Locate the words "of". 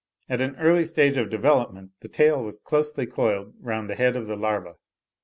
1.17-1.29, 4.15-4.25